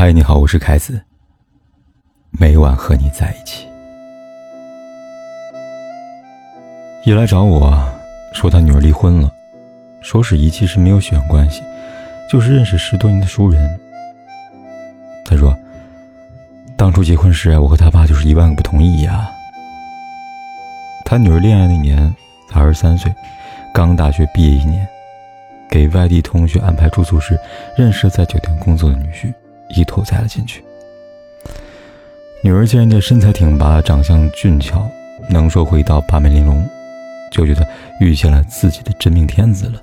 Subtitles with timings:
[0.00, 0.98] 嗨，你好，我是凯子。
[2.30, 3.68] 每晚和你在一起。
[7.04, 7.86] 一来找我
[8.32, 9.30] 说他女儿离婚了，
[10.00, 11.62] 说是一其实没有血缘关系，
[12.30, 13.78] 就是认识十多年的熟人。
[15.26, 15.54] 他说，
[16.78, 19.30] 当初结婚时我和他爸就是一万个不同意呀。
[21.04, 22.10] 他女儿恋爱那年
[22.48, 23.14] 才二十三岁，
[23.74, 24.88] 刚大学毕业一年，
[25.68, 27.38] 给外地同学安排住宿时，
[27.76, 29.30] 认识在酒店工作的女婿。
[29.74, 30.62] 一头栽了进去。
[32.42, 34.90] 女儿见人家身材挺拔，长相俊俏，
[35.28, 36.66] 能说会道，八面玲珑，
[37.30, 37.66] 就觉得
[38.00, 39.80] 遇见了自己的真命天子了。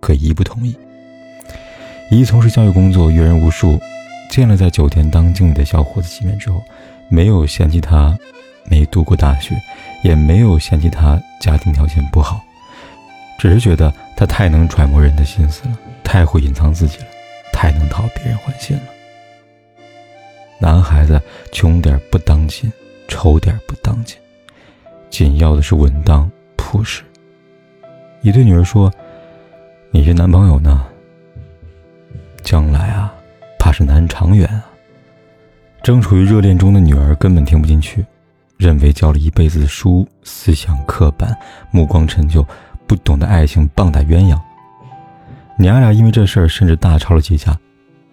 [0.00, 0.76] 可姨不同意。
[2.10, 3.80] 姨从事教育工作，阅人无数，
[4.30, 6.62] 见了在酒店当经理的小伙子几面之后，
[7.08, 8.16] 没有嫌弃他
[8.64, 9.54] 没读过大学，
[10.02, 12.40] 也没有嫌弃他家庭条件不好，
[13.38, 17.04] 只是觉得他太能揣摩人的心思了，太会隐藏自己了。
[17.60, 18.84] 太能讨别人欢心了。
[20.58, 21.20] 男孩子
[21.52, 22.72] 穷点不当紧，
[23.06, 24.16] 丑点不当紧，
[25.10, 27.02] 紧要的是稳当朴实。
[28.22, 28.90] 一对女儿说
[29.92, 30.86] ：“你这男朋友呢？
[32.42, 33.12] 将来啊，
[33.58, 34.64] 怕是难长远啊。”
[35.84, 38.02] 正处于热恋中的女儿根本听不进去，
[38.56, 41.36] 认为教了一辈子的书，思想刻板，
[41.70, 42.42] 目光陈旧，
[42.86, 44.40] 不懂得爱情，棒打鸳鸯。
[45.60, 47.54] 娘俩因为这事儿甚至大吵了几架，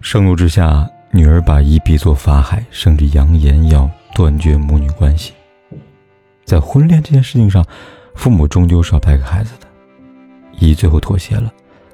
[0.02, 5.32] 盛怒之下，女儿把姨比作法海，甚至扬言要断绝母女关系。
[6.44, 7.64] 在婚恋这件事情上，
[8.14, 9.66] 父母终究是要败给孩子的。
[10.58, 11.50] 姨最后妥协了，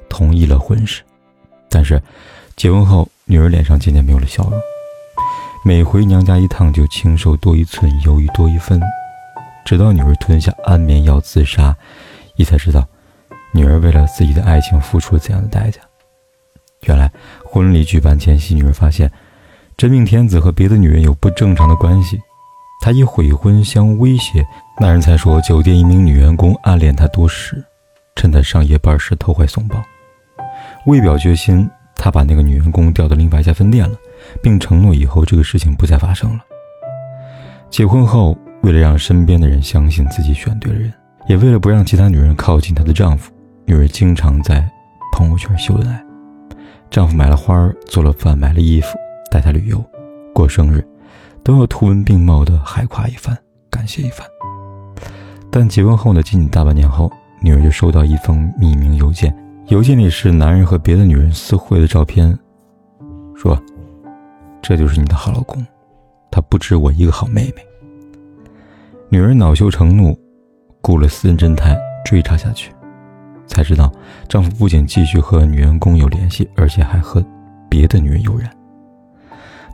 [0.09, 1.03] 同意了婚事，
[1.71, 2.03] 但是
[2.57, 4.61] 结婚后，女儿脸上渐渐没有了笑容，
[5.65, 8.83] 每回娘家一趟就清瘦多一寸，忧郁多一分，
[9.65, 11.77] 直到女儿吞下安眠药自杀，
[12.35, 12.85] 姨才知道。
[13.55, 15.81] 女儿为了自己的爱情付出了怎样的代价？
[16.87, 17.11] 原来
[17.45, 19.11] 婚礼举办前夕，女儿发现
[19.77, 22.21] 真命天子和别的女人有不正常的关系，
[22.83, 24.45] 她以悔婚相威胁，
[24.81, 27.64] 那人才说酒店一名女员工暗恋他多时，
[28.17, 29.81] 趁他上夜班时偷怀送抱。
[30.87, 33.97] 为表决心，他把那个女员工调到另外一家分店了，
[34.43, 36.41] 并承诺以后这个事情不再发生了。
[37.70, 40.93] 结婚后，为了让身边的人相信自己选对了人，
[41.29, 43.33] 也为了不让其他女人靠近她的丈夫。
[43.67, 44.69] 女儿经常在
[45.13, 46.05] 朋友圈秀恩爱，
[46.91, 48.89] 丈夫买了花做了饭，买了衣服，
[49.30, 49.83] 带她旅游，
[50.35, 50.86] 过生日，
[51.42, 53.36] 都要图文并茂的海夸一番，
[53.70, 54.27] 感谢一番。
[55.51, 57.11] 但结婚后呢，仅仅大半年后，
[57.41, 59.35] 女儿就收到一封匿名邮件，
[59.69, 62.39] 邮件里是男人和别的女人私会的照片，
[63.35, 63.58] 说
[64.61, 65.64] ：“这就是你的好老公，
[66.31, 67.64] 他不止我一个好妹妹。”
[69.08, 70.19] 女儿恼羞成怒，
[70.83, 72.70] 雇了私人侦探追查下去。
[73.47, 73.93] 才知道，
[74.29, 77.25] 丈夫不仅继续和女员工有联系，而且还和
[77.69, 78.51] 别的女人有染。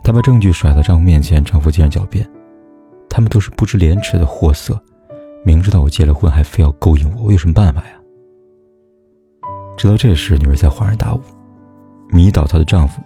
[0.03, 2.29] 她把证据甩到丈夫面前，丈夫竟然狡辩
[3.09, 4.81] ：“他们都是不知廉耻的货色，
[5.45, 7.91] 明知道我结了婚，还非要勾引我，我有什么办法呀？”
[9.77, 11.21] 直到这时，女儿才恍然大悟：
[12.09, 13.01] 迷倒她的丈夫，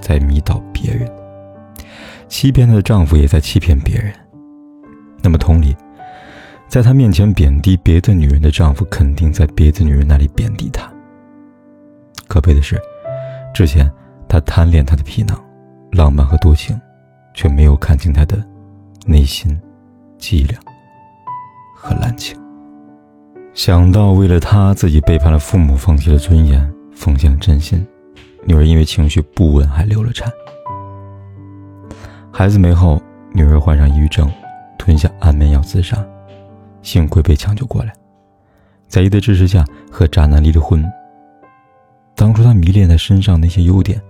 [0.00, 1.06] 在迷倒别人；
[2.28, 4.12] 欺骗她的丈夫，也在欺骗别人。
[5.22, 5.76] 那么，同理。
[6.68, 10.90] 在她面前贬低别的女人的丈夫，肯定在别的女人那里贬低她。
[12.28, 12.80] 可悲的是，
[13.54, 13.90] 之前
[14.28, 15.42] 他贪恋她的皮囊、
[15.92, 16.78] 浪漫和多情，
[17.34, 18.44] 却没有看清她的
[19.06, 19.58] 内心
[20.18, 20.58] 伎俩
[21.74, 22.36] 和滥情。
[23.54, 27.86] 想到为了他自己背叛了父母，放弃了尊严，奉献了真心，
[28.44, 30.30] 女儿因为情绪不稳还流了产。
[32.30, 33.00] 孩子没后，
[33.32, 34.30] 女儿患上抑郁症，
[34.76, 36.04] 吞下安眠药自杀。
[36.86, 37.92] 幸亏被抢救过来，
[38.86, 40.88] 在姨的支持下和渣男离了婚。
[42.14, 44.00] 当初他迷恋他身上那些优点，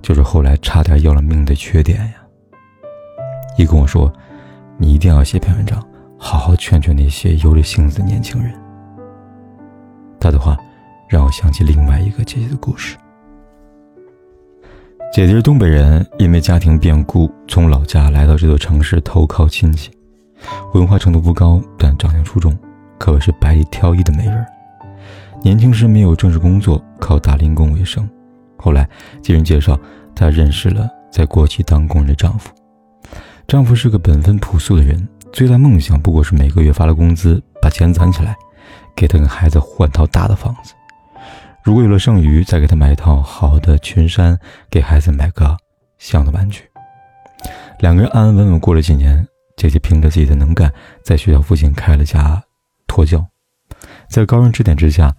[0.00, 2.12] 就是后来差点要了命的缺点呀。
[3.58, 4.10] 姨跟我说
[4.78, 5.84] ：“你一定要写篇文章，
[6.16, 8.54] 好好劝劝那些有了性子的年轻人。”
[10.20, 10.56] 他的话
[11.08, 12.96] 让我想起另外一个姐姐的故事。
[15.12, 19.90] 姐姐是东北人，因为家庭变故，从老家来到这座城市投靠亲戚。
[20.72, 22.56] 文化程度不高，但长相出众，
[22.98, 24.46] 可谓是百里挑一的美人。
[25.42, 28.08] 年轻时没有正式工作，靠打零工为生。
[28.56, 28.88] 后来
[29.22, 29.78] 经人介绍，
[30.14, 32.50] 她认识了在国企当工人的丈夫。
[33.48, 38.36] 丈夫是个本分朴素的人，最大梦想不过是每个月发了工资，把钱攒起来，
[38.94, 40.74] 给她跟孩子换套大的房子。
[41.64, 44.38] 如果有了剩余，再给她买一套好的裙衫，
[44.70, 45.56] 给孩子买个
[45.98, 46.62] 像的玩具。
[47.80, 49.26] 两个人安安稳稳过了几年。
[49.60, 50.72] 姐姐凭着自己的能干，
[51.02, 52.42] 在学校附近开了家
[52.86, 53.22] 托教，
[54.08, 55.14] 在高人指点之下，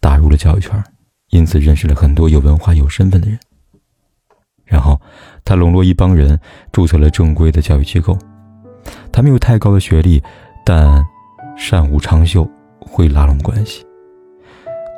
[0.00, 0.84] 打入了教育圈，
[1.30, 3.40] 因此认识了很多有文化、有身份的人。
[4.66, 5.00] 然后
[5.46, 6.38] 他笼络一帮人，
[6.72, 8.18] 注册了正规的教育机构。
[9.10, 10.22] 他没有太高的学历，
[10.62, 11.02] 但
[11.56, 12.46] 善舞长袖，
[12.80, 13.82] 会拉拢关系。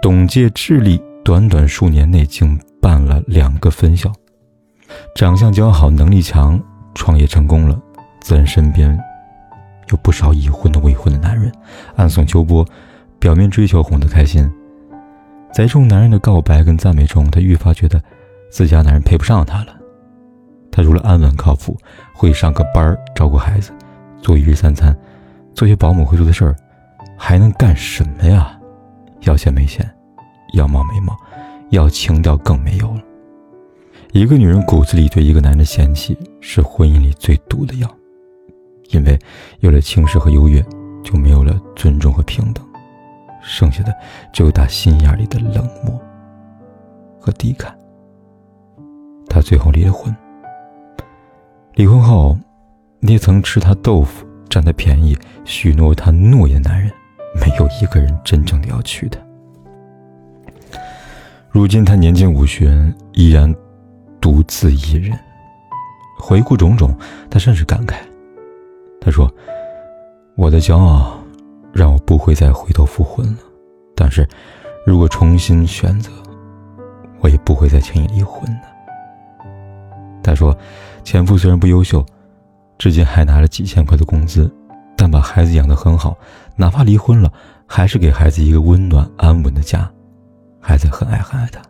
[0.03, 4.13] 董介智力，短短数年内竟办了两个分校。
[5.15, 6.61] 长相姣好，能力强，
[6.97, 7.81] 创业成功了，
[8.27, 8.99] 自然身边
[9.89, 11.53] 有不少已婚的、未婚的男人
[11.95, 12.67] 暗送秋波，
[13.21, 14.53] 表面追求哄得开心。
[15.53, 18.03] 在众男人的告白跟赞美中，她愈发觉得
[18.51, 19.77] 自家男人配不上她了。
[20.73, 21.79] 他除了安稳靠谱，
[22.13, 23.71] 会上个班照顾孩子，
[24.21, 24.93] 做一日三餐，
[25.55, 26.57] 做些保姆会做的事儿，
[27.17, 28.59] 还能干什么呀？
[29.21, 29.89] 要钱没钱，
[30.55, 31.17] 要貌没貌，
[31.71, 33.03] 要情调更没有了。
[34.11, 37.89] 一个女人骨子里对一个男人的嫌弃，是婚姻里最毒的药，
[38.91, 39.19] 因为
[39.61, 40.65] 有了轻视和优越，
[41.03, 42.65] 就没有了尊重和平等。
[43.43, 43.95] 剩下的
[44.33, 46.01] 只有打心眼里的冷漠
[47.21, 47.73] 和低看。
[49.29, 50.15] 他最后离了婚。
[51.75, 52.37] 离婚后，
[53.01, 56.91] 那曾吃他豆腐、占他便宜、许诺他诺言的男人，
[57.35, 59.21] 没有一个人真正的要娶她。
[61.51, 63.55] 如今他年近五旬，依然
[64.21, 65.17] 独自一人。
[66.19, 66.97] 回顾种种，
[67.31, 67.97] 他甚是感慨。
[69.07, 69.33] 他说
[70.37, 71.17] ：“我的骄傲。”
[71.73, 73.39] 让我不会再回头复婚了，
[73.95, 74.27] 但是，
[74.87, 76.11] 如果重新选择，
[77.21, 78.63] 我也不会再轻易离婚的。
[80.23, 80.57] 他说，
[81.05, 82.03] 前夫虽然不优秀，
[82.79, 84.51] 至今还拿着几千块的工资，
[84.97, 86.17] 但把孩子养得很好，
[86.57, 87.31] 哪怕离婚了，
[87.67, 89.87] 还是给孩子一个温暖安稳的家，
[90.59, 91.61] 孩子很爱很爱他，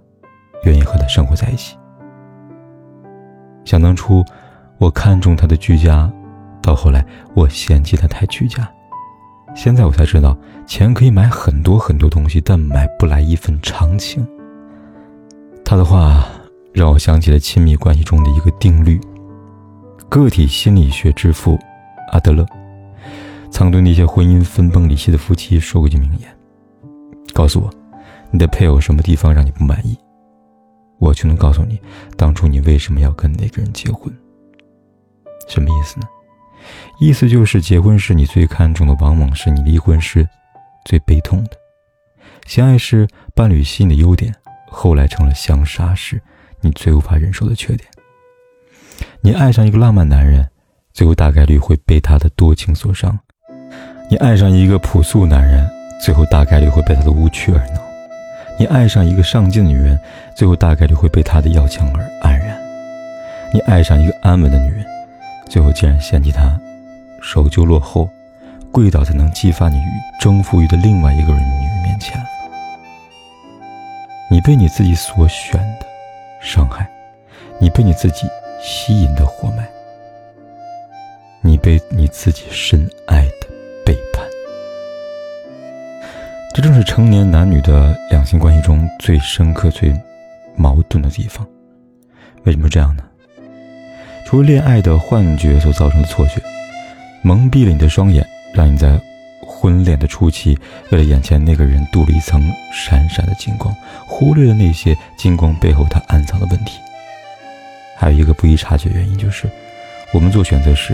[0.66, 1.76] 愿意和他生活在一起。
[3.64, 4.24] 想当初，
[4.78, 6.08] 我看中他的居家，
[6.66, 8.68] 到后来我嫌弃他太居家。
[9.54, 10.36] 现在我才知道，
[10.66, 14.26] 钱可以买很多很多东西，但买不来一份长情。
[15.64, 16.26] 他的话
[16.72, 19.00] 让我想起了亲密关系中的一个定律。
[20.08, 21.56] 个体心理学之父
[22.12, 22.44] 阿德勒
[23.50, 26.28] 曾对那些婚姻分崩离析的夫妻说过句名言
[27.32, 27.70] ：“告诉我，
[28.32, 29.96] 你的配偶什么地方让你不满意，
[30.98, 31.80] 我就能告诉你，
[32.16, 34.12] 当初你为什么要跟那个人结婚。”
[35.48, 36.06] 什么意思呢？
[36.98, 40.28] 意思就是，结婚时你最看重的，往往是你离婚时
[40.84, 41.50] 最悲痛的。
[42.46, 44.34] 相爱是伴侣吸引的优点，
[44.68, 46.20] 后来成了相杀时
[46.60, 47.88] 你最无法忍受的缺点。
[49.20, 50.48] 你爱上一个浪漫男人，
[50.92, 53.12] 最后大概率会被他的多情所伤；
[54.08, 55.68] 你爱上一个朴素男人，
[56.00, 57.80] 最后大概率会被他的无趣而恼；
[58.58, 59.98] 你爱上一个上进的女人，
[60.36, 62.56] 最后大概率会被他的要强而黯然；
[63.52, 64.86] 你爱上一个安稳的女人。
[65.48, 66.60] 最后竟然嫌弃他
[67.22, 68.08] 守旧落后，
[68.70, 69.88] 跪倒才能激发你与
[70.20, 72.20] 征服欲的另外一个人女人面前
[74.30, 75.86] 你被你自己所选的
[76.40, 76.86] 伤害，
[77.58, 78.28] 你被你自己
[78.60, 79.66] 吸引的活埋，
[81.40, 83.46] 你被你自己深爱的
[83.84, 84.24] 背叛。
[86.52, 89.94] 这正是成年男女的两性关系中最深刻、最
[90.56, 91.46] 矛盾的地方。
[92.44, 93.04] 为什么这样呢？
[94.26, 96.42] 除了恋爱的幻觉所造成的错觉，
[97.22, 99.00] 蒙蔽了你的双眼，让你在
[99.40, 100.58] 婚恋的初期
[100.90, 103.72] 为了眼前那个人镀了一层闪闪的金光，
[104.04, 106.80] 忽略了那些金光背后他暗藏的问题。
[107.96, 109.48] 还有一个不易察觉原因就是，
[110.12, 110.92] 我们做选择时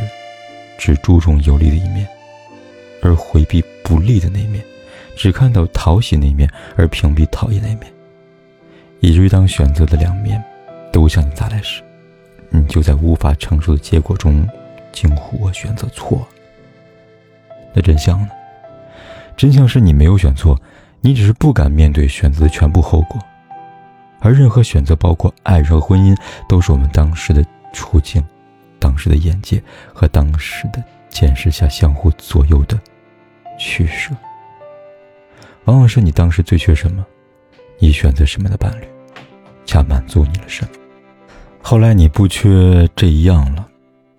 [0.76, 2.06] 只注重有利的一面，
[3.02, 4.62] 而回避不利的那一面，
[5.16, 7.90] 只看到讨喜那一面而屏蔽讨厌那一面，
[9.00, 10.44] 以至于当选择的两面
[10.92, 11.82] 都向你砸来时。
[12.52, 14.46] 你就在无法承受的结果中
[14.92, 16.28] 惊呼：“我选择错了。”
[17.74, 18.28] 那真相呢？
[19.36, 20.60] 真相是你没有选错，
[21.00, 23.18] 你只是不敢面对选择的全部后果。
[24.20, 26.16] 而任何选择，包括爱人和婚姻，
[26.46, 28.22] 都是我们当时的处境、
[28.78, 29.60] 当时的眼界
[29.92, 32.78] 和当时的见识下相互左右的
[33.58, 34.14] 取舍。
[35.64, 37.04] 往往是你当时最缺什么，
[37.78, 38.86] 你选择什么样的伴侣，
[39.64, 40.81] 恰满足你了什么。
[41.72, 43.66] 后来你不缺这一样了，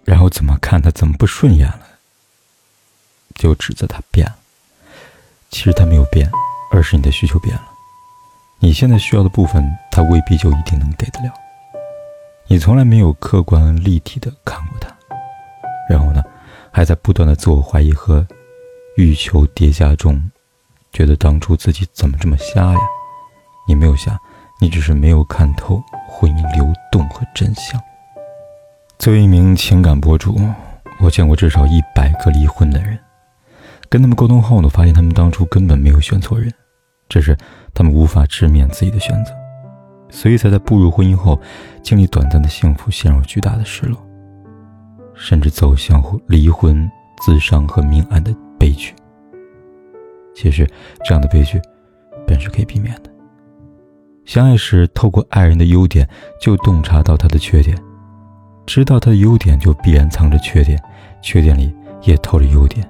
[0.05, 1.81] 然后怎么看他怎么不顺眼了，
[3.35, 4.35] 就指责他变了。
[5.51, 6.27] 其实他没有变，
[6.71, 7.61] 而是你的需求变了。
[8.57, 11.31] 你现在需要的部分，他未必就一定能给得了。
[12.47, 14.89] 你从来没有客观立体的看过他，
[15.87, 16.23] 然后呢，
[16.71, 18.25] 还在不断的自我怀疑和
[18.97, 20.19] 欲求叠加中，
[20.91, 22.79] 觉得当初自己怎么这么瞎呀？
[23.67, 24.19] 你没有瞎，
[24.59, 25.79] 你只是没有看透。
[26.09, 27.81] 婚姻流动和真相。
[28.99, 30.39] 作为一名情感博主，
[31.01, 32.97] 我见过至少一百个离婚的人。
[33.89, 36.53] 跟他们沟通后呢，发现他们当初根本没有选错人，
[37.09, 37.35] 只是
[37.73, 39.31] 他们无法直面自己的选择。
[40.09, 41.41] 所以才在步入婚姻后，
[41.81, 43.97] 经历短暂的幸福，陷入巨大的失落，
[45.15, 46.89] 甚至走向离婚、
[47.25, 48.93] 自伤和命案的悲剧。
[50.35, 50.67] 其实，
[51.03, 51.59] 这样的悲剧
[52.27, 53.12] 本是可以避免的。
[54.25, 56.07] 相爱时，透过爱人的优点，
[56.41, 57.75] 就洞察到他的缺点；
[58.65, 60.81] 知道他的优点，就必然藏着缺点，
[61.21, 62.87] 缺点里也透着优点。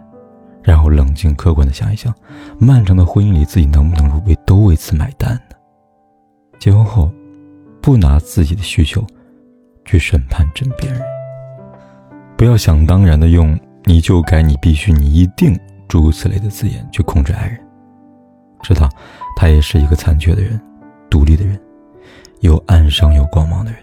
[0.61, 2.13] 然后冷静客观的想一想，
[2.57, 5.55] 漫长的婚姻里，自己能不能为都为此买单呢？
[6.59, 7.11] 结婚后，
[7.81, 9.05] 不拿自己的需求
[9.83, 11.01] 去审判枕边人，
[12.37, 15.59] 不要想当然的用“你就该”“你必须”“你一定”
[15.89, 17.59] 诸如此类的字眼去控制爱人。
[18.61, 18.87] 知道
[19.35, 20.57] 他也是一个残缺的人，
[21.13, 21.61] 独立的人，
[22.39, 23.79] 有暗伤有光芒的人，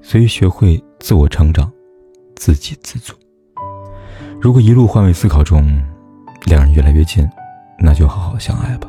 [0.00, 1.70] 所以学会自我成长，
[2.34, 3.12] 自给自足。
[4.40, 5.84] 如果一路换位思考中，
[6.46, 7.28] 两人越来越近，
[7.78, 8.88] 那就好好相爱吧；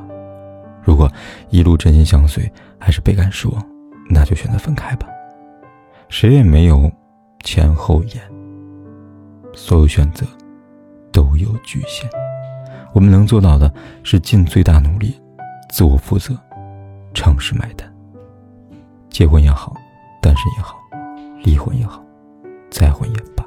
[0.81, 1.11] 如果
[1.49, 2.49] 一路真心相随，
[2.79, 3.61] 还是倍感失望，
[4.09, 5.05] 那就选择分开吧。
[6.07, 6.89] 谁也没有
[7.43, 8.21] 前后眼，
[9.53, 10.25] 所有选择
[11.11, 12.09] 都有局限。
[12.93, 13.69] 我们能做到的
[14.03, 15.19] 是尽最大努力，
[15.69, 16.33] 自我负责，
[17.15, 17.91] 诚实买单。
[19.09, 19.75] 结婚也好，
[20.21, 20.77] 单身也好，
[21.43, 22.03] 离婚也好，
[22.69, 23.43] 再婚也罢。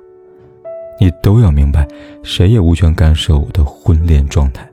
[0.99, 1.87] 你都要明白，
[2.25, 4.69] 谁也无权干涉我的婚恋状态。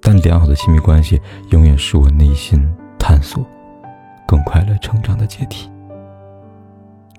[0.00, 2.66] 但良好的亲密关系永远是我内心
[2.98, 3.44] 探索
[4.26, 5.70] 更快乐成长的阶梯。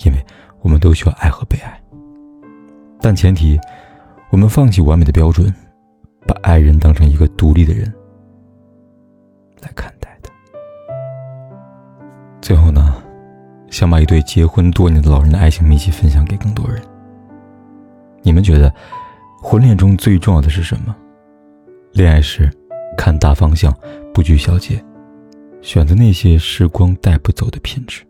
[0.04, 0.26] 因为
[0.62, 1.80] 我们都需要爱和被爱，
[3.00, 3.60] 但前提，
[4.32, 5.54] 我们放弃完美的标准，
[6.26, 7.94] 把爱人当成一个独立的人
[9.62, 9.91] 来看。
[12.42, 12.96] 最后呢，
[13.70, 16.82] 想把一对结婚多年的老人的爱情秘籍分享给更多人。
[18.24, 18.74] 你们觉得，
[19.42, 20.96] 婚恋中最重要的是什么？
[21.94, 22.50] 恋爱时，
[22.98, 23.72] 看大方向，
[24.14, 24.84] 不拘小节，
[25.62, 28.04] 选择那些时光带不走的品质。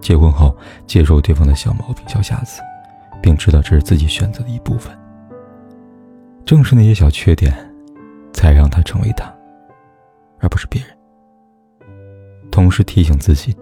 [0.00, 0.56] 结婚后，
[0.86, 2.60] 接受对方的小毛病、小瑕疵，
[3.20, 4.96] 并知道这是自己选择的一部分。
[6.44, 7.52] 正是那些小缺点，
[8.32, 9.32] 才让他成为他，
[10.40, 10.91] 而不是别人。
[12.52, 13.56] 同时提醒自己，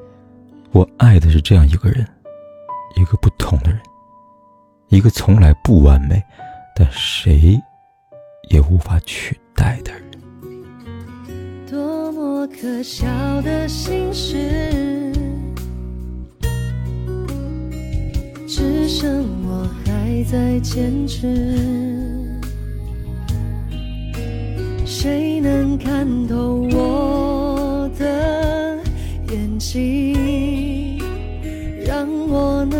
[0.72, 2.06] 我爱的是这样一个人，
[2.96, 3.80] 一个不同的人。
[4.88, 6.20] 一个从来不完美，
[6.74, 7.56] 但谁
[8.50, 10.02] 也无法取代的人。
[11.70, 13.06] 多么可笑
[13.42, 15.12] 的心事，
[18.48, 22.36] 只剩我还在坚持。
[24.84, 27.29] 谁能看透我
[29.30, 30.98] 眼睛，
[31.86, 32.79] 让我能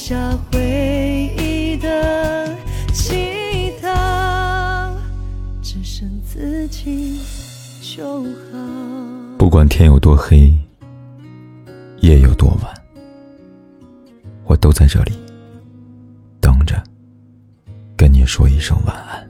[0.00, 0.16] 下
[0.50, 2.56] 回忆的
[2.90, 4.96] 乞讨，
[5.60, 7.20] 只剩自己
[7.82, 8.58] 就好。
[9.36, 10.54] 不管天有多黑，
[11.98, 12.74] 夜有多晚，
[14.46, 15.12] 我都在这里
[16.40, 16.82] 等着，
[17.94, 19.29] 跟你说一声晚安。